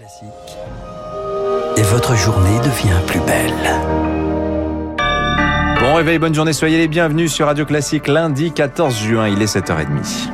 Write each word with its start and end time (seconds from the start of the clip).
Classique. 0.00 0.56
Et 1.76 1.82
votre 1.82 2.16
journée 2.16 2.58
devient 2.60 2.96
plus 3.06 3.20
belle. 3.20 3.52
Bon 5.78 5.92
réveil, 5.92 6.18
bonne 6.18 6.34
journée, 6.34 6.54
soyez 6.54 6.78
les 6.78 6.88
bienvenus 6.88 7.30
sur 7.30 7.44
Radio 7.44 7.66
Classique 7.66 8.08
lundi 8.08 8.50
14 8.50 8.96
juin, 8.96 9.28
il 9.28 9.42
est 9.42 9.54
7h30. 9.54 10.30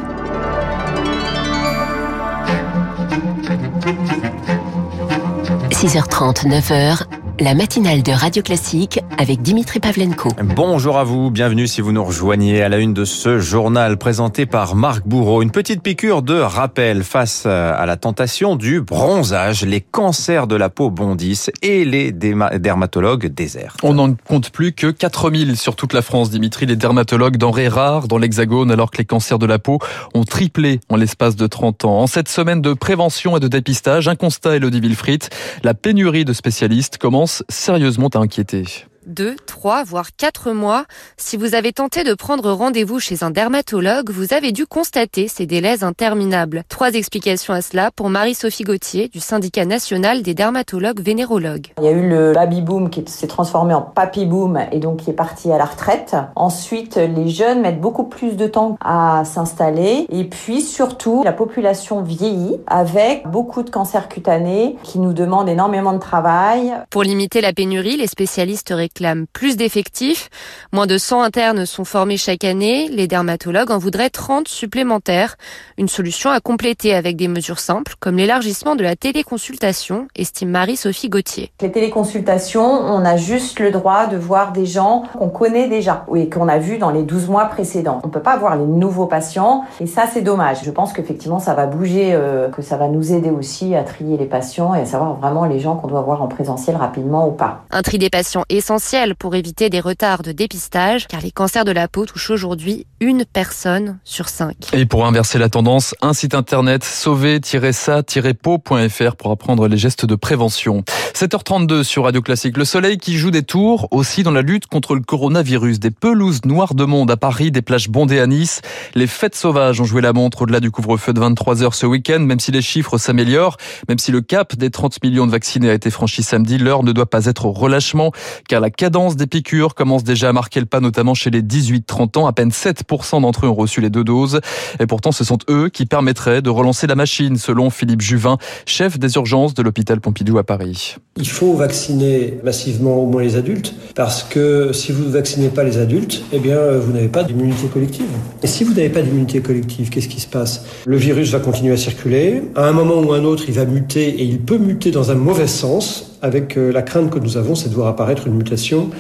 –6h30, 5.73 6.47
9h, 6.47 7.03
la 7.41 7.55
matinale 7.55 8.03
de 8.03 8.13
Radio 8.13 8.43
Classique 8.43 9.01
avec 9.19 9.43
Dimitri 9.43 9.79
Pavlenko. 9.79 10.31
Bonjour 10.55 10.97
à 10.97 11.05
vous, 11.05 11.31
bienvenue 11.31 11.67
si 11.67 11.81
vous 11.81 11.93
nous 11.93 12.05
rejoignez 12.05 12.63
à 12.63 12.69
la 12.69 12.79
une 12.79 12.95
de 12.95 13.05
ce 13.05 13.39
journal 13.39 13.99
présenté 13.99 14.47
par 14.47 14.75
Marc 14.75 15.07
Bourreau. 15.07 15.43
Une 15.43 15.51
petite 15.51 15.83
piqûre 15.83 16.23
de 16.23 16.39
rappel 16.39 17.03
face 17.03 17.45
à 17.45 17.85
la 17.85 17.97
tentation 17.97 18.57
du 18.57 18.81
bronzage. 18.81 19.65
Les 19.65 19.81
cancers 19.81 20.47
de 20.47 20.57
la 20.57 20.71
peau 20.71 20.91
bondissent 20.91 21.51
et 21.63 21.85
les 21.85 22.13
dermatologues 22.13 23.27
désertent. 23.27 23.81
On 23.83 23.95
n'en 23.95 24.15
compte 24.15 24.51
plus 24.51 24.73
que 24.73 24.91
4000 24.91 25.57
sur 25.57 25.77
toute 25.77 25.93
la 25.93 26.03
France, 26.03 26.31
Dimitri. 26.31 26.65
Les 26.67 26.77
dermatologues 26.77 27.37
denrées 27.37 27.69
rares 27.69 28.09
dans 28.09 28.19
l'Hexagone 28.19 28.71
alors 28.71 28.91
que 28.91 28.99
les 28.99 29.05
cancers 29.05 29.39
de 29.39 29.47
la 29.47 29.59
peau 29.59 29.79
ont 30.15 30.25
triplé 30.25 30.81
en 30.89 30.97
l'espace 30.97 31.37
de 31.37 31.47
30 31.47 31.85
ans. 31.85 31.99
En 31.99 32.07
cette 32.07 32.29
semaine 32.29 32.63
de 32.63 32.73
prévention 32.73 33.37
et 33.37 33.41
de 33.41 33.49
dépistage, 33.49 34.09
un 34.09 34.17
constat, 34.17 34.57
Elodie 34.57 34.81
Wilfried, 34.81 35.25
la 35.63 35.75
pénurie 35.75 36.25
de 36.25 36.33
spécialistes 36.33 36.97
commence 36.97 37.26
sérieusement 37.27 38.09
à 38.09 38.19
inquiéter 38.19 38.65
deux, 39.07 39.37
trois, 39.47 39.85
voire 39.85 40.09
quatre 40.17 40.51
mois. 40.51 40.85
Si 41.17 41.37
vous 41.37 41.55
avez 41.55 41.73
tenté 41.73 42.03
de 42.03 42.13
prendre 42.13 42.51
rendez-vous 42.51 42.99
chez 42.99 43.23
un 43.23 43.31
dermatologue, 43.31 44.11
vous 44.11 44.35
avez 44.35 44.51
dû 44.51 44.67
constater 44.67 45.29
ces 45.29 45.47
délais 45.47 45.85
interminables. 45.85 46.65
Trois 46.69 46.93
explications 46.93 47.55
à 47.55 47.63
cela 47.63 47.91
pour 47.93 48.11
Marie-Sophie 48.11 48.65
Gauthier 48.65 49.09
du 49.09 49.21
syndicat 49.21 49.65
national 49.65 50.23
des 50.23 50.35
dermatologues 50.35 51.01
vénérologues. 51.01 51.69
Il 51.79 51.85
y 51.85 51.89
a 51.89 51.93
eu 51.93 52.09
le 52.09 52.33
baby 52.33 52.63
boom 52.63 52.91
qui 52.91 53.05
s'est 53.07 53.29
transformé 53.29 53.75
en 53.75 53.83
papy 53.83 54.27
boom 54.27 54.59
et 54.73 54.81
donc 54.81 54.99
qui 54.99 55.11
est 55.11 55.15
parti 55.15 55.53
à 55.53 55.59
la 55.59 55.67
retraite. 55.67 56.17
Ensuite, 56.35 56.97
les 56.97 57.29
jeunes 57.29 57.61
mettent 57.61 57.81
beaucoup 57.81 58.05
plus 58.05 58.37
de 58.37 58.49
temps 58.49 58.77
à 58.85 59.25
s'installer 59.25 60.07
et 60.11 60.25
puis 60.25 60.61
surtout, 60.61 61.23
la 61.25 61.33
population 61.33 62.03
vieillit 62.03 62.57
avec 62.67 63.27
beaucoup 63.29 63.63
de 63.63 63.71
cancers 63.71 64.09
cutanés 64.09 64.77
qui 64.83 64.99
nous 64.99 65.13
demandent 65.13 65.49
énormément 65.49 65.93
de 65.93 66.01
travail. 66.01 66.75
Pour 66.91 67.05
limiter 67.05 67.41
la 67.41 67.53
pénurie, 67.53 67.97
les 67.97 68.09
spécialistes 68.09 68.71
réclament 68.71 68.96
plus 69.33 69.57
d'effectifs. 69.57 70.29
Moins 70.73 70.87
de 70.87 70.99
100 70.99 71.23
internes 71.23 71.67
sont 71.67 71.85
formés 71.85 72.17
chaque 72.17 72.45
année. 72.45 72.89
Les 72.89 73.07
dermatologues 73.07 73.71
en 73.71 73.79
voudraient 73.79 74.11
30 74.11 74.49
supplémentaires. 74.49 75.37
Une 75.79 75.89
solution 75.89 76.31
à 76.31 76.41
compléter 76.41 76.95
avec 76.95 77.17
des 77.17 77.29
mesures 77.29 77.59
simples, 77.59 77.95
comme 78.01 78.17
l'élargissement 78.17 78.77
de 78.77 78.83
la 78.83 78.97
téléconsultation, 78.97 80.09
estime 80.17 80.51
Marie-Sophie 80.51 81.09
Gauthier. 81.09 81.51
Les 81.61 81.71
téléconsultations, 81.71 82.65
on 82.65 83.05
a 83.05 83.17
juste 83.17 83.61
le 83.61 83.71
droit 83.71 84.07
de 84.07 84.17
voir 84.17 84.53
des 84.53 84.67
gens 84.67 85.05
qu'on 85.19 85.29
connaît 85.29 85.69
déjà 85.69 86.07
et 86.15 86.29
qu'on 86.29 86.49
a 86.49 86.59
vus 86.59 86.79
dans 86.79 86.91
les 86.91 87.03
12 87.03 87.29
mois 87.29 87.47
précédents. 87.47 88.01
On 88.05 88.09
peut 88.09 88.21
pas 88.21 88.37
voir 88.37 88.57
les 88.57 88.67
nouveaux 88.67 89.07
patients 89.07 89.65
et 89.81 89.87
ça 89.87 90.05
c'est 90.13 90.23
dommage. 90.23 90.59
Je 90.65 90.71
pense 90.71 90.93
qu'effectivement 90.93 91.39
ça 91.39 91.55
va 91.55 91.67
bouger, 91.67 92.15
euh, 92.15 92.49
que 92.49 92.63
ça 92.63 92.77
va 92.77 92.89
nous 92.89 93.13
aider 93.13 93.31
aussi 93.31 93.75
à 93.75 93.83
trier 93.83 94.17
les 94.17 94.27
patients 94.27 94.75
et 94.75 94.81
à 94.81 94.87
savoir 94.87 95.15
vraiment 95.15 95.45
les 95.45 95.61
gens 95.61 95.77
qu'on 95.77 95.89
doit 95.89 96.03
voir 96.03 96.23
en 96.23 96.29
présentiel 96.29 96.77
rapidement 96.77 97.29
ou 97.29 97.33
pas. 97.33 97.65
Un 97.71 97.83
tri 97.83 97.99
des 97.99 98.11
patients 98.11 98.45
essentiel 98.49 98.86
pour 99.19 99.35
éviter 99.35 99.69
des 99.69 99.81
retards 99.81 100.23
de 100.23 100.31
dépistage, 100.31 101.09
car 101.09 101.21
les 101.21 101.33
cancers 101.33 101.65
de 101.65 101.73
la 101.73 101.89
peau 101.89 102.07
touchent 102.07 102.31
aujourd'hui 102.31 102.87
une 103.01 103.25
personne 103.25 103.99
sur 104.05 104.29
cinq. 104.29 104.55
Et 104.73 104.87
pour 104.87 105.05
inverser 105.07 105.39
la 105.39 105.49
tendance, 105.49 105.97
un 106.03 106.13
site 106.13 106.35
internet 106.35 106.85
sauver-ça-peau.fr 106.85 109.17
pour 109.17 109.33
apprendre 109.33 109.67
les 109.67 109.77
gestes 109.77 110.07
de 110.07 110.15
prévention. 110.15 110.85
7h32 111.15 111.83
sur 111.83 112.05
Radio 112.05 112.23
Classique. 112.23 112.57
Le 112.57 112.65
soleil 112.65 112.99
qui 112.99 113.17
joue 113.17 113.33
des 113.33 113.43
tours 113.43 113.89
aussi 113.91 114.23
dans 114.23 114.31
la 114.31 114.43
lutte 114.43 114.67
contre 114.67 114.95
le 114.95 115.01
coronavirus. 115.01 115.81
Des 115.81 115.91
pelouses 115.91 116.45
noires 116.45 116.75
de 116.75 116.85
monde 116.85 117.11
à 117.11 117.17
Paris, 117.17 117.51
des 117.51 117.63
plages 117.63 117.89
bondées 117.89 118.21
à 118.21 118.29
Nice. 118.29 118.61
Les 118.95 119.09
fêtes 119.09 119.35
sauvages 119.35 119.81
ont 119.81 119.85
joué 119.85 120.01
la 120.01 120.13
montre 120.13 120.43
au-delà 120.43 120.61
du 120.61 120.71
couvre-feu 120.71 121.13
de 121.13 121.21
23h 121.21 121.75
ce 121.75 121.87
week-end, 121.87 122.21
même 122.21 122.39
si 122.39 122.53
les 122.53 122.63
chiffres 122.63 122.99
s'améliorent, 122.99 123.57
même 123.89 123.99
si 123.99 124.13
le 124.13 124.21
cap 124.21 124.55
des 124.55 124.71
30 124.71 125.03
millions 125.03 125.27
de 125.27 125.33
vaccinés 125.33 125.71
a 125.71 125.75
été 125.75 125.91
franchi 125.91 126.23
samedi, 126.23 126.59
l'heure 126.59 126.85
ne 126.85 126.93
doit 126.93 127.11
pas 127.11 127.25
être 127.25 127.47
au 127.47 127.53
relâchement, 127.53 128.13
car 128.49 128.61
la 128.61 128.71
cadence 128.77 129.17
des 129.17 129.27
piqûres 129.27 129.75
commence 129.75 130.05
déjà 130.05 130.29
à 130.29 130.33
marquer 130.33 130.61
le 130.61 130.67
pas, 130.67 130.81
notamment 130.81 131.15
chez 131.15 131.31
les 131.31 131.43
18-30 131.43 132.19
ans. 132.19 132.27
À 132.27 132.33
peine 132.33 132.51
7% 132.51 133.23
d'entre 133.23 133.47
eux 133.47 133.49
ont 133.49 133.55
reçu 133.55 133.81
les 133.81 133.91
deux 133.91 134.05
doses. 134.05 134.41
Et 134.79 134.87
pourtant, 134.87 135.11
ce 135.11 135.25
sont 135.25 135.39
eux 135.51 135.69
qui 135.69 135.87
permettraient 135.87 136.43
de 136.43 136.51
relancer 136.51 136.87
la 136.87 136.95
machine, 136.95 137.37
selon 137.37 137.71
Philippe 137.71 138.03
Juvin, 138.03 138.39
chef 138.67 138.99
des 138.99 139.17
urgences 139.17 139.55
de 139.55 139.63
l'hôpital 139.63 140.01
Pompidou 140.01 140.39
à 140.39 140.45
Paris. 140.45 140.97
Il 141.17 141.29
faut 141.29 141.55
vacciner 141.55 142.39
massivement 142.45 142.97
au 142.97 143.07
moins 143.07 143.23
les 143.23 143.37
adultes, 143.37 143.75
parce 143.95 144.23
que 144.23 144.73
si 144.73 144.93
vous 144.93 145.05
ne 145.05 145.11
vaccinez 145.11 145.49
pas 145.49 145.65
les 145.65 145.79
adultes, 145.79 146.23
eh 146.33 146.39
bien, 146.39 146.59
vous 146.79 146.93
n'avez 146.93 147.09
pas 147.09 147.25
d'immunité 147.25 147.69
collective. 147.69 148.05
Et 148.43 148.47
si 148.47 148.65
vous 148.65 148.75
n'avez 148.75 148.91
pas 148.91 149.03
d'immunité 149.03 149.41
collective, 149.41 149.89
qu'est-ce 149.89 150.09
qui 150.09 150.21
se 150.21 150.29
passe? 150.29 150.67
Le 150.85 150.97
virus 150.97 151.31
va 151.31 151.41
continuer 151.41 151.73
à 151.73 151.77
circuler. 151.79 152.43
À 152.55 152.69
un 152.69 152.73
moment 152.73 153.01
ou 153.01 153.13
un 153.13 153.25
autre, 153.25 153.45
il 153.49 153.55
va 153.55 153.65
muter 153.65 154.09
et 154.09 154.25
il 154.25 154.41
peut 154.41 154.59
muter 154.59 154.91
dans 154.91 155.11
un 155.11 155.15
mauvais 155.15 155.47
sens 155.47 156.16
avec 156.23 156.57
euh, 156.57 156.73
la 156.73 156.83
crainte 156.83 157.11
que 157.11 157.19
nous 157.19 157.37
avons, 157.37 157.55
c'est 157.55 157.69
de 157.69 157.75
voir 157.75 157.89
apparaître 157.89 158.27
une 158.27 158.35
mutation 158.35 158.91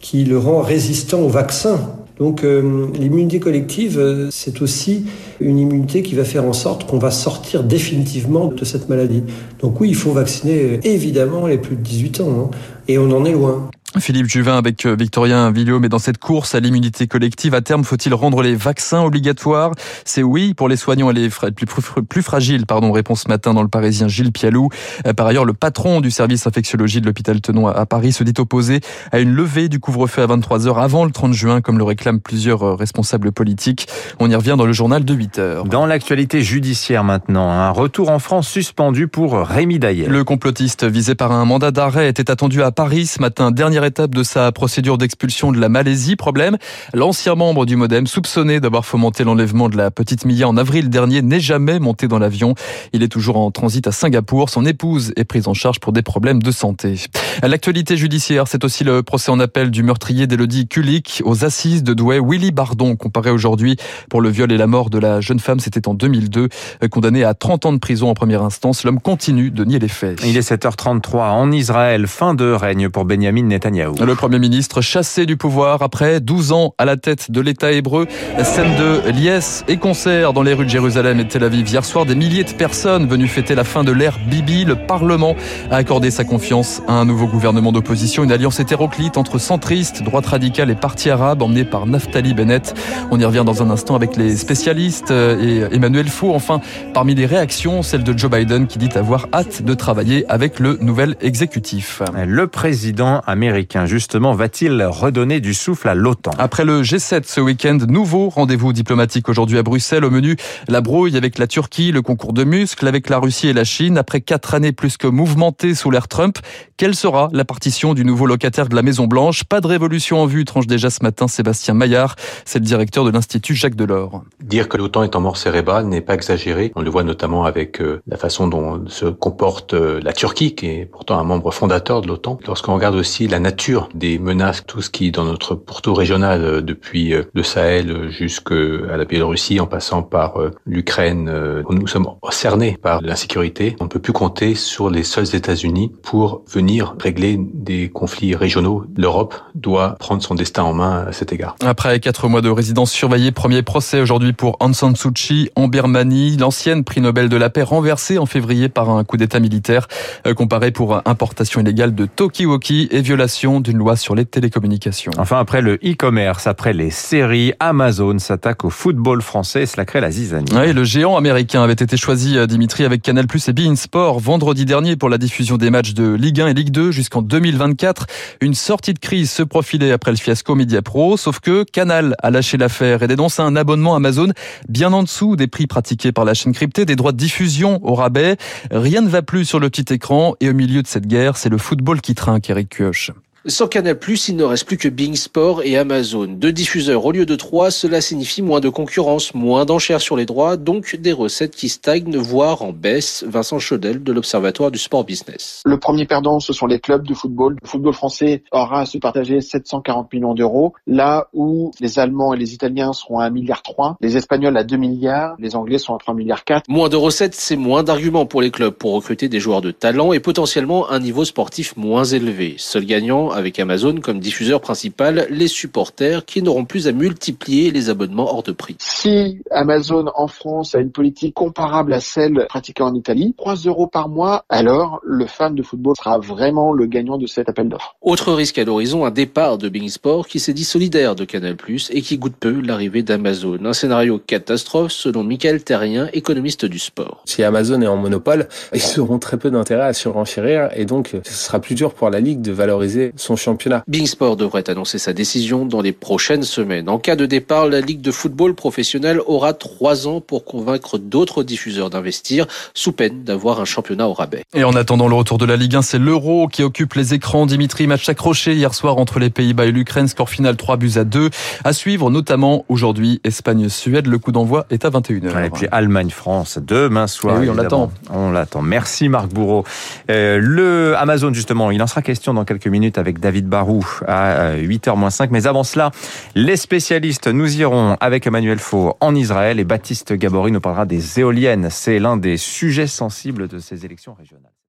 qui 0.00 0.24
le 0.24 0.38
rend 0.38 0.60
résistant 0.60 1.20
au 1.20 1.28
vaccin. 1.28 1.80
Donc 2.18 2.44
euh, 2.44 2.86
l'immunité 2.98 3.40
collective, 3.40 3.98
euh, 3.98 4.28
c'est 4.30 4.62
aussi 4.62 5.06
une 5.40 5.58
immunité 5.58 6.02
qui 6.02 6.14
va 6.14 6.24
faire 6.24 6.44
en 6.44 6.52
sorte 6.52 6.86
qu'on 6.86 6.98
va 6.98 7.10
sortir 7.10 7.62
définitivement 7.62 8.46
de 8.46 8.64
cette 8.64 8.88
maladie. 8.88 9.22
Donc 9.60 9.80
oui, 9.80 9.88
il 9.88 9.94
faut 9.94 10.12
vacciner 10.12 10.80
évidemment 10.84 11.46
les 11.46 11.58
plus 11.58 11.76
de 11.76 11.82
18 11.82 12.20
ans, 12.20 12.30
hein, 12.30 12.50
et 12.88 12.98
on 12.98 13.10
en 13.10 13.24
est 13.24 13.32
loin. 13.32 13.68
Philippe 14.00 14.26
Juvin 14.26 14.56
avec 14.56 14.84
euh, 14.86 14.96
Victorien 14.98 15.50
Villot, 15.50 15.80
mais 15.80 15.88
dans 15.88 15.98
cette 15.98 16.18
course 16.18 16.54
à 16.54 16.60
l'immunité 16.60 17.06
collective, 17.06 17.54
à 17.54 17.60
terme, 17.60 17.84
faut-il 17.84 18.12
rendre 18.14 18.42
les 18.42 18.54
vaccins 18.54 19.02
obligatoires? 19.02 19.72
C'est 20.04 20.22
oui 20.22 20.54
pour 20.54 20.68
les 20.68 20.76
soignants 20.76 21.10
et 21.10 21.14
les 21.14 21.28
plus, 21.28 21.66
plus 22.08 22.22
fragiles, 22.22 22.66
pardon, 22.66 22.92
réponse 22.92 23.22
ce 23.22 23.28
matin 23.28 23.54
dans 23.54 23.62
le 23.62 23.68
Parisien 23.68 24.08
Gilles 24.08 24.32
Pialou. 24.32 24.68
Euh, 25.06 25.12
par 25.12 25.26
ailleurs, 25.26 25.44
le 25.44 25.54
patron 25.54 26.00
du 26.00 26.10
service 26.10 26.46
infectiologie 26.46 27.00
de 27.00 27.06
l'hôpital 27.06 27.40
Tenon 27.40 27.68
à 27.68 27.86
Paris 27.86 28.12
se 28.12 28.24
dit 28.24 28.34
opposé 28.38 28.80
à 29.12 29.18
une 29.20 29.32
levée 29.32 29.68
du 29.68 29.80
couvre-feu 29.80 30.22
à 30.22 30.26
23h 30.26 30.78
avant 30.78 31.04
le 31.04 31.10
30 31.10 31.32
juin, 31.32 31.60
comme 31.60 31.78
le 31.78 31.84
réclament 31.84 32.20
plusieurs 32.20 32.62
euh, 32.62 32.74
responsables 32.74 33.32
politiques. 33.32 33.88
On 34.20 34.30
y 34.30 34.34
revient 34.34 34.56
dans 34.58 34.66
le 34.66 34.72
journal 34.72 35.04
de 35.04 35.14
8 35.14 35.38
h 35.38 35.68
Dans 35.68 35.86
l'actualité 35.86 36.42
judiciaire 36.42 37.04
maintenant, 37.04 37.50
un 37.50 37.70
retour 37.70 38.10
en 38.10 38.18
France 38.18 38.48
suspendu 38.48 39.08
pour 39.08 39.38
Rémi 39.38 39.78
Daillel. 39.78 40.10
Le 40.10 40.24
complotiste 40.24 40.84
visé 40.84 41.14
par 41.14 41.32
un 41.32 41.44
mandat 41.44 41.70
d'arrêt 41.70 42.08
était 42.08 42.30
attendu 42.30 42.62
à 42.62 42.70
Paris 42.72 43.06
ce 43.06 43.20
matin, 43.20 43.50
dernière 43.50 43.85
étape 43.86 44.14
de 44.14 44.22
sa 44.22 44.52
procédure 44.52 44.98
d'expulsion 44.98 45.52
de 45.52 45.58
la 45.58 45.68
Malaisie. 45.68 46.16
Problème, 46.16 46.58
l'ancien 46.92 47.34
membre 47.34 47.64
du 47.64 47.76
Modem, 47.76 48.06
soupçonné 48.06 48.60
d'avoir 48.60 48.84
fomenté 48.84 49.24
l'enlèvement 49.24 49.68
de 49.68 49.76
la 49.76 49.90
petite 49.90 50.24
Mia 50.24 50.46
en 50.46 50.56
avril 50.56 50.90
dernier, 50.90 51.22
n'est 51.22 51.40
jamais 51.40 51.78
monté 51.78 52.08
dans 52.08 52.18
l'avion. 52.18 52.54
Il 52.92 53.02
est 53.02 53.08
toujours 53.08 53.38
en 53.38 53.50
transit 53.50 53.86
à 53.86 53.92
Singapour. 53.92 54.50
Son 54.50 54.66
épouse 54.66 55.12
est 55.16 55.24
prise 55.24 55.48
en 55.48 55.54
charge 55.54 55.80
pour 55.80 55.92
des 55.92 56.02
problèmes 56.02 56.42
de 56.42 56.50
santé. 56.50 56.96
L'actualité 57.42 57.96
judiciaire, 57.96 58.48
c'est 58.48 58.64
aussi 58.64 58.84
le 58.84 59.02
procès 59.02 59.30
en 59.30 59.40
appel 59.40 59.70
du 59.70 59.82
meurtrier 59.82 60.26
d'Elodie 60.26 60.68
Kulik 60.68 61.22
aux 61.24 61.44
assises 61.44 61.82
de 61.82 61.94
Douai. 61.94 62.20
Willy 62.20 62.50
Bardon, 62.50 62.96
comparé 62.96 63.30
aujourd'hui 63.30 63.76
pour 64.10 64.20
le 64.20 64.28
viol 64.28 64.50
et 64.52 64.56
la 64.56 64.66
mort 64.66 64.90
de 64.90 64.98
la 64.98 65.20
jeune 65.20 65.40
femme, 65.40 65.60
c'était 65.60 65.88
en 65.88 65.94
2002. 65.94 66.48
Condamné 66.90 67.24
à 67.24 67.34
30 67.34 67.66
ans 67.66 67.72
de 67.72 67.78
prison 67.78 68.10
en 68.10 68.14
première 68.14 68.42
instance, 68.42 68.84
l'homme 68.84 69.00
continue 69.00 69.50
de 69.50 69.64
nier 69.64 69.78
les 69.78 69.88
faits. 69.88 70.20
Il 70.24 70.36
est 70.36 70.50
7h33 70.50 71.30
en 71.30 71.52
Israël. 71.52 72.06
Fin 72.06 72.34
de 72.34 72.50
règne 72.50 72.88
pour 72.88 73.04
Benjamin 73.04 73.48
Netanyahou. 73.76 74.04
Le 74.04 74.14
Premier 74.14 74.38
ministre 74.38 74.80
chassé 74.80 75.26
du 75.26 75.36
pouvoir 75.36 75.82
après 75.82 76.20
12 76.20 76.52
ans 76.52 76.74
à 76.78 76.84
la 76.84 76.96
tête 76.96 77.30
de 77.30 77.40
l'État 77.40 77.72
hébreu. 77.72 78.06
Scène 78.42 78.74
de 78.76 79.10
liesse 79.10 79.64
et 79.68 79.76
concert 79.76 80.32
dans 80.32 80.42
les 80.42 80.54
rues 80.54 80.64
de 80.64 80.70
Jérusalem 80.70 81.20
et 81.20 81.24
de 81.24 81.28
Tel 81.28 81.44
Aviv. 81.44 81.68
Hier 81.68 81.84
soir, 81.84 82.06
des 82.06 82.14
milliers 82.14 82.44
de 82.44 82.52
personnes 82.52 83.06
venues 83.06 83.28
fêter 83.28 83.54
la 83.54 83.64
fin 83.64 83.84
de 83.84 83.92
l'ère 83.92 84.18
Bibi. 84.28 84.64
Le 84.64 84.76
Parlement 84.76 85.36
a 85.70 85.76
accordé 85.76 86.10
sa 86.10 86.24
confiance 86.24 86.82
à 86.88 86.92
un 86.92 87.04
nouveau 87.04 87.26
gouvernement 87.26 87.72
d'opposition, 87.72 88.24
une 88.24 88.32
alliance 88.32 88.60
hétéroclite 88.60 89.16
entre 89.16 89.38
centristes, 89.38 90.02
droite 90.02 90.26
radicale 90.26 90.70
et 90.70 90.74
parti 90.74 91.10
arabe 91.10 91.42
emmenée 91.42 91.64
par 91.64 91.86
Naftali 91.86 92.34
Bennett. 92.34 92.74
On 93.10 93.20
y 93.20 93.24
revient 93.24 93.44
dans 93.44 93.62
un 93.62 93.70
instant 93.70 93.94
avec 93.94 94.16
les 94.16 94.36
spécialistes 94.36 95.10
et 95.10 95.62
Emmanuel 95.72 96.08
Faux. 96.08 96.34
Enfin, 96.34 96.60
parmi 96.94 97.14
les 97.14 97.26
réactions, 97.26 97.82
celle 97.82 98.04
de 98.04 98.16
Joe 98.16 98.30
Biden 98.30 98.66
qui 98.66 98.78
dit 98.78 98.88
avoir 98.94 99.26
hâte 99.32 99.62
de 99.62 99.74
travailler 99.74 100.24
avec 100.28 100.60
le 100.60 100.78
nouvel 100.80 101.16
exécutif. 101.20 102.02
Le 102.26 102.46
président 102.46 103.20
américain 103.26 103.55
américain, 103.56 103.86
justement, 103.86 104.34
va-t-il 104.34 104.82
redonner 104.82 105.40
du 105.40 105.54
souffle 105.54 105.88
à 105.88 105.94
l'OTAN? 105.94 106.32
Après 106.36 106.66
le 106.66 106.82
G7 106.82 107.22
ce 107.24 107.40
week-end, 107.40 107.78
nouveau 107.88 108.28
rendez-vous 108.28 108.74
diplomatique 108.74 109.30
aujourd'hui 109.30 109.56
à 109.56 109.62
Bruxelles. 109.62 110.04
Au 110.04 110.10
menu, 110.10 110.36
la 110.68 110.82
brouille 110.82 111.16
avec 111.16 111.38
la 111.38 111.46
Turquie, 111.46 111.90
le 111.90 112.02
concours 112.02 112.34
de 112.34 112.44
muscles 112.44 112.86
avec 112.86 113.08
la 113.08 113.18
Russie 113.18 113.48
et 113.48 113.54
la 113.54 113.64
Chine. 113.64 113.96
Après 113.96 114.20
quatre 114.20 114.52
années 114.52 114.72
plus 114.72 114.98
que 114.98 115.06
mouvementées 115.06 115.74
sous 115.74 115.90
l'ère 115.90 116.06
Trump, 116.06 116.36
quelle 116.76 116.94
sera 116.94 117.30
la 117.32 117.46
partition 117.46 117.94
du 117.94 118.04
nouveau 118.04 118.26
locataire 118.26 118.68
de 118.68 118.76
la 118.76 118.82
Maison 118.82 119.06
Blanche 119.06 119.44
Pas 119.44 119.62
de 119.62 119.66
révolution 119.66 120.20
en 120.20 120.26
vue, 120.26 120.44
tranche 120.44 120.66
déjà 120.66 120.90
ce 120.90 121.02
matin 121.02 121.26
Sébastien 121.26 121.72
Maillard. 121.72 122.16
C'est 122.44 122.58
le 122.58 122.66
directeur 122.66 123.04
de 123.04 123.10
l'Institut 123.10 123.54
Jacques 123.54 123.74
Delors. 123.74 124.22
Dire 124.42 124.68
que 124.68 124.76
l'OTAN 124.76 125.02
est 125.02 125.16
en 125.16 125.22
mort 125.22 125.38
cérébrale 125.38 125.86
n'est 125.86 126.02
pas 126.02 126.12
exagéré. 126.12 126.72
On 126.76 126.82
le 126.82 126.90
voit 126.90 127.04
notamment 127.04 127.44
avec 127.46 127.80
euh, 127.80 128.02
la 128.06 128.18
façon 128.18 128.48
dont 128.48 128.86
se 128.88 129.06
comporte 129.06 129.72
euh, 129.72 129.98
la 130.02 130.12
Turquie, 130.12 130.54
qui 130.54 130.66
est 130.66 130.84
pourtant 130.84 131.18
un 131.18 131.24
membre 131.24 131.50
fondateur 131.52 132.02
de 132.02 132.08
l'OTAN. 132.08 132.38
Lorsqu'on 132.46 132.74
regarde 132.74 132.96
aussi 132.96 133.28
la 133.28 133.40
nature 133.46 133.88
des 133.94 134.18
menaces, 134.18 134.64
tout 134.66 134.82
ce 134.82 134.90
qui 134.90 135.06
est 135.06 135.10
dans 135.12 135.24
notre 135.24 135.54
pourtour 135.54 135.98
régional, 135.98 136.42
euh, 136.42 136.60
depuis 136.60 137.14
le 137.32 137.42
Sahel 137.44 138.10
jusqu'à 138.10 138.96
la 138.96 139.04
Biélorussie, 139.04 139.60
en 139.60 139.66
passant 139.66 140.02
par 140.02 140.38
l'Ukraine, 140.64 141.30
nous 141.70 141.86
sommes 141.86 142.08
cernés 142.30 142.76
par 142.80 143.02
l'insécurité. 143.02 143.76
On 143.78 143.84
ne 143.84 143.88
peut 143.88 144.00
plus 144.00 144.12
compter 144.12 144.54
sur 144.54 144.90
les 144.90 145.04
seuls 145.04 145.34
États-Unis 145.34 145.92
pour 146.02 146.42
venir 146.48 146.96
régler 147.00 147.38
des 147.38 147.88
conflits 147.88 148.34
régionaux. 148.34 148.84
L'Europe 148.96 149.34
doit 149.54 149.96
prendre 150.00 150.22
son 150.22 150.34
destin 150.34 150.64
en 150.64 150.74
main 150.74 151.06
à 151.08 151.12
cet 151.12 151.32
égard. 151.32 151.54
Après 151.64 152.00
quatre 152.00 152.28
mois 152.28 152.40
de 152.40 152.48
résidence 152.48 152.90
surveillée, 152.90 153.30
premier 153.30 153.62
procès 153.62 154.00
aujourd'hui 154.00 154.32
pour 154.32 154.56
Aung 154.60 154.74
San 154.74 154.96
Suu 154.96 155.12
Kyi 155.12 155.50
en 155.54 155.68
Birmanie, 155.68 156.36
l'ancienne 156.36 156.82
prix 156.82 157.00
Nobel 157.00 157.28
de 157.28 157.36
la 157.36 157.50
paix 157.50 157.62
renversée 157.62 158.18
en 158.18 158.26
février 158.26 158.68
par 158.68 158.90
un 158.90 159.04
coup 159.04 159.16
d'état 159.16 159.38
militaire 159.38 159.86
euh, 160.26 160.34
comparé 160.34 160.72
pour 160.72 161.00
importation 161.06 161.60
illégale 161.60 161.94
de 161.94 162.06
Tokiwoki 162.06 162.88
et 162.90 163.00
violation 163.02 163.35
d'une 163.44 163.76
loi 163.76 163.96
sur 163.96 164.14
les 164.14 164.24
télécommunications. 164.24 165.12
Enfin, 165.18 165.38
après 165.38 165.60
le 165.60 165.74
e-commerce, 165.84 166.46
après 166.46 166.72
les 166.72 166.90
séries, 166.90 167.52
Amazon 167.60 168.18
s'attaque 168.18 168.64
au 168.64 168.70
football 168.70 169.20
français. 169.20 169.66
Cela 169.66 169.84
crée 169.84 170.00
la 170.00 170.10
zizanie. 170.10 170.46
Oui, 170.54 170.72
le 170.72 170.84
géant 170.84 171.16
américain 171.16 171.62
avait 171.62 171.74
été 171.74 171.96
choisi, 171.96 172.38
euh, 172.38 172.46
Dimitri, 172.46 172.84
avec 172.84 173.02
Canal 173.02 173.26
Plus 173.26 173.46
et 173.48 173.52
Bein 173.52 173.76
Sport 173.76 174.20
vendredi 174.20 174.64
dernier 174.64 174.96
pour 174.96 175.10
la 175.10 175.18
diffusion 175.18 175.58
des 175.58 175.68
matchs 175.68 175.92
de 175.92 176.14
Ligue 176.14 176.40
1 176.40 176.48
et 176.48 176.54
Ligue 176.54 176.70
2 176.70 176.90
jusqu'en 176.90 177.20
2024. 177.20 178.06
Une 178.40 178.54
sortie 178.54 178.94
de 178.94 178.98
crise 178.98 179.30
se 179.30 179.42
profilait 179.42 179.92
après 179.92 180.12
le 180.12 180.16
fiasco 180.16 180.54
Media 180.54 180.80
Pro, 180.80 181.18
sauf 181.18 181.40
que 181.40 181.64
Canal 181.64 182.14
a 182.22 182.30
lâché 182.30 182.56
l'affaire 182.56 183.02
et 183.02 183.06
dénonce 183.06 183.38
un 183.38 183.54
abonnement 183.54 183.94
Amazon 183.94 184.28
bien 184.68 184.92
en 184.94 185.02
dessous 185.02 185.36
des 185.36 185.46
prix 185.46 185.66
pratiqués 185.66 186.12
par 186.12 186.24
la 186.24 186.32
chaîne 186.32 186.52
cryptée, 186.52 186.86
des 186.86 186.96
droits 186.96 187.12
de 187.12 187.18
diffusion 187.18 187.80
au 187.82 187.94
rabais. 187.94 188.36
Rien 188.70 189.02
ne 189.02 189.08
va 189.08 189.22
plus 189.22 189.44
sur 189.44 189.60
le 189.60 189.68
petit 189.68 189.92
écran 189.92 190.34
et 190.40 190.48
au 190.48 190.54
milieu 190.54 190.82
de 190.82 190.86
cette 190.86 191.06
guerre, 191.06 191.36
c'est 191.36 191.50
le 191.50 191.58
football 191.58 192.00
qui 192.00 192.14
trinque, 192.14 192.48
Eric 192.48 192.68
Kioch. 192.76 193.12
Sans 193.48 193.68
Canal+, 193.68 193.96
il 194.26 194.36
ne 194.36 194.42
reste 194.42 194.66
plus 194.66 194.76
que 194.76 194.88
Bing 194.88 195.14
Sport 195.14 195.62
et 195.62 195.76
Amazon. 195.76 196.26
Deux 196.26 196.50
diffuseurs 196.50 197.04
au 197.04 197.12
lieu 197.12 197.26
de 197.26 197.36
trois, 197.36 197.70
cela 197.70 198.00
signifie 198.00 198.42
moins 198.42 198.58
de 198.58 198.68
concurrence, 198.68 199.34
moins 199.34 199.64
d'enchères 199.64 200.00
sur 200.00 200.16
les 200.16 200.26
droits, 200.26 200.56
donc 200.56 200.96
des 200.96 201.12
recettes 201.12 201.54
qui 201.54 201.68
stagnent, 201.68 202.16
voire 202.16 202.62
en 202.62 202.72
baisse. 202.72 203.24
Vincent 203.28 203.60
Chaudel 203.60 204.02
de 204.02 204.12
l'Observatoire 204.12 204.72
du 204.72 204.80
Sport 204.80 205.04
Business. 205.04 205.62
Le 205.64 205.78
premier 205.78 206.06
perdant, 206.06 206.40
ce 206.40 206.52
sont 206.52 206.66
les 206.66 206.80
clubs 206.80 207.06
de 207.06 207.14
football. 207.14 207.56
Le 207.62 207.68
football 207.68 207.94
français 207.94 208.42
aura 208.50 208.80
à 208.80 208.86
se 208.86 208.98
partager 208.98 209.40
740 209.40 210.12
millions 210.12 210.34
d'euros, 210.34 210.72
là 210.88 211.28
où 211.32 211.70
les 211.78 212.00
Allemands 212.00 212.34
et 212.34 212.38
les 212.38 212.52
Italiens 212.52 212.92
seront 212.92 213.20
à 213.20 213.30
1,3 213.30 213.32
milliard, 213.32 213.62
les 214.00 214.16
Espagnols 214.16 214.56
à 214.56 214.64
2 214.64 214.76
milliards, 214.76 215.36
les 215.38 215.54
Anglais 215.54 215.78
sont 215.78 215.94
à 215.94 215.98
3 215.98 216.14
milliards 216.14 216.44
4. 216.44 216.64
Moins 216.68 216.88
de 216.88 216.96
recettes, 216.96 217.36
c'est 217.36 217.54
moins 217.54 217.84
d'arguments 217.84 218.26
pour 218.26 218.42
les 218.42 218.50
clubs 218.50 218.74
pour 218.74 218.94
recruter 218.94 219.28
des 219.28 219.38
joueurs 219.38 219.60
de 219.60 219.70
talent 219.70 220.12
et 220.12 220.18
potentiellement 220.18 220.90
un 220.90 220.98
niveau 220.98 221.24
sportif 221.24 221.76
moins 221.76 222.02
élevé. 222.02 222.56
Seul 222.58 222.84
gagnant, 222.84 223.35
avec 223.36 223.58
Amazon 223.58 224.00
comme 224.00 224.18
diffuseur 224.18 224.60
principal 224.60 225.26
les 225.30 225.48
supporters 225.48 226.24
qui 226.24 226.42
n'auront 226.42 226.64
plus 226.64 226.88
à 226.88 226.92
multiplier 226.92 227.70
les 227.70 227.90
abonnements 227.90 228.32
hors 228.32 228.42
de 228.42 228.52
prix. 228.52 228.76
Si 228.80 229.42
Amazon 229.50 230.06
en 230.14 230.28
France 230.28 230.74
a 230.74 230.78
une 230.78 230.90
politique 230.90 231.34
comparable 231.34 231.92
à 231.92 232.00
celle 232.00 232.46
pratiquée 232.48 232.82
en 232.82 232.94
Italie, 232.94 233.34
3 233.38 233.54
euros 233.66 233.86
par 233.86 234.08
mois, 234.08 234.44
alors 234.48 235.00
le 235.04 235.26
fan 235.26 235.54
de 235.54 235.62
football 235.62 235.94
sera 235.96 236.18
vraiment 236.18 236.72
le 236.72 236.86
gagnant 236.86 237.18
de 237.18 237.26
cet 237.26 237.48
appel 237.48 237.68
d'offres. 237.68 237.96
Autre 238.00 238.32
risque 238.32 238.58
à 238.58 238.64
l'horizon, 238.64 239.04
un 239.04 239.10
départ 239.10 239.58
de 239.58 239.68
Bing 239.68 239.88
Sport 239.88 240.26
qui 240.26 240.40
s'est 240.40 240.52
dit 240.52 240.64
solidaire 240.64 241.14
de 241.14 241.24
Canal+, 241.24 241.56
et 241.90 242.02
qui 242.02 242.18
goûte 242.18 242.36
peu 242.38 242.60
l'arrivée 242.60 243.02
d'Amazon. 243.02 243.58
Un 243.64 243.72
scénario 243.72 244.18
catastrophe 244.18 244.92
selon 244.92 245.22
Michael 245.22 245.62
Terrien, 245.62 246.08
économiste 246.12 246.64
du 246.64 246.78
sport. 246.78 247.22
Si 247.24 247.42
Amazon 247.42 247.82
est 247.82 247.86
en 247.86 247.96
monopole, 247.96 248.48
ils 248.72 249.00
auront 249.00 249.18
très 249.18 249.36
peu 249.36 249.50
d'intérêt 249.50 249.86
à 249.86 249.92
surenchérir 249.92 250.70
et 250.74 250.84
donc 250.84 251.16
ce 251.24 251.32
sera 251.32 251.60
plus 251.60 251.74
dur 251.74 251.94
pour 251.94 252.10
la 252.10 252.20
Ligue 252.20 252.40
de 252.40 252.52
valoriser 252.52 253.12
son 253.26 253.36
championnat 253.36 253.82
Bing 253.88 254.06
Sport 254.06 254.36
devrait 254.36 254.70
annoncer 254.70 254.98
sa 254.98 255.12
décision 255.12 255.66
dans 255.66 255.80
les 255.80 255.92
prochaines 255.92 256.44
semaines. 256.44 256.88
En 256.88 256.98
cas 256.98 257.16
de 257.16 257.26
départ, 257.26 257.66
la 257.66 257.80
Ligue 257.80 258.00
de 258.00 258.12
football 258.12 258.54
professionnel 258.54 259.20
aura 259.26 259.52
trois 259.52 260.06
ans 260.06 260.20
pour 260.20 260.44
convaincre 260.44 260.98
d'autres 260.98 261.42
diffuseurs 261.42 261.90
d'investir, 261.90 262.46
sous 262.72 262.92
peine 262.92 263.24
d'avoir 263.24 263.60
un 263.60 263.64
championnat 263.64 264.08
au 264.08 264.12
rabais. 264.12 264.44
Et 264.54 264.64
en 264.64 264.74
attendant 264.74 265.08
le 265.08 265.14
retour 265.14 265.38
de 265.38 265.44
la 265.44 265.56
Ligue 265.56 265.74
1, 265.74 265.82
c'est 265.82 265.98
l'Euro 265.98 266.46
qui 266.46 266.62
occupe 266.62 266.94
les 266.94 267.14
écrans. 267.14 267.46
Dimitri, 267.46 267.86
match 267.86 268.08
accroché 268.08 268.54
hier 268.54 268.74
soir 268.74 268.98
entre 268.98 269.18
les 269.18 269.30
Pays-Bas 269.30 269.66
et 269.66 269.72
l'Ukraine, 269.72 270.06
score 270.06 270.30
final 270.30 270.56
3 270.56 270.76
buts 270.76 270.92
à 270.96 271.04
2. 271.04 271.30
À 271.64 271.72
suivre 271.72 272.10
notamment 272.10 272.64
aujourd'hui 272.68 273.20
Espagne-Suède. 273.24 274.06
Le 274.06 274.18
coup 274.18 274.30
d'envoi 274.30 274.66
est 274.70 274.84
à 274.84 274.90
21h. 274.90 275.46
Et 275.46 275.50
puis 275.50 275.66
Allemagne-France 275.72 276.58
demain 276.64 277.08
soir. 277.08 277.36
Et 277.36 277.40
oui, 277.40 277.50
on 277.50 277.54
l'attend. 277.54 277.90
On 278.10 278.30
l'attend. 278.30 278.62
Merci 278.62 279.08
Marc 279.08 279.28
Bourreau. 279.28 279.64
Euh, 280.10 280.38
le 280.40 280.96
Amazon 280.96 281.32
justement, 281.32 281.70
il 281.72 281.82
en 281.82 281.86
sera 281.86 282.02
question 282.02 282.32
dans 282.34 282.44
quelques 282.44 282.68
minutes 282.68 282.98
avec 282.98 283.15
David 283.18 283.46
Barou 283.46 283.84
à 284.06 284.56
8h-5. 284.56 285.24
Euh, 285.24 285.26
Mais 285.30 285.46
avant 285.46 285.64
cela, 285.64 285.90
les 286.34 286.56
spécialistes, 286.56 287.28
nous 287.28 287.60
irons 287.60 287.96
avec 288.00 288.26
Emmanuel 288.26 288.58
Faux 288.58 288.96
en 289.00 289.14
Israël 289.14 289.60
et 289.60 289.64
Baptiste 289.64 290.12
Gabory 290.12 290.52
nous 290.52 290.60
parlera 290.60 290.86
des 290.86 291.20
éoliennes. 291.20 291.68
C'est 291.70 291.98
l'un 291.98 292.16
des 292.16 292.36
sujets 292.36 292.86
sensibles 292.86 293.48
de 293.48 293.58
ces 293.58 293.84
élections 293.84 294.14
régionales. 294.14 294.55